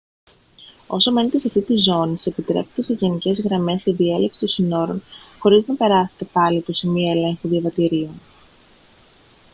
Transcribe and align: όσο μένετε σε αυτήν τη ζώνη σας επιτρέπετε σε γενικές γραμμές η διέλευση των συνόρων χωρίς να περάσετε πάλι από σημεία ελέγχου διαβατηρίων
όσο 0.87 1.11
μένετε 1.11 1.37
σε 1.37 1.47
αυτήν 1.47 1.65
τη 1.65 1.77
ζώνη 1.77 2.17
σας 2.17 2.25
επιτρέπετε 2.25 2.81
σε 2.81 2.93
γενικές 2.93 3.41
γραμμές 3.41 3.85
η 3.85 3.91
διέλευση 3.93 4.39
των 4.39 4.47
συνόρων 4.47 5.01
χωρίς 5.39 5.67
να 5.67 5.75
περάσετε 5.75 6.25
πάλι 6.25 6.57
από 6.57 6.73
σημεία 6.73 7.11
ελέγχου 7.11 7.47
διαβατηρίων 7.47 8.13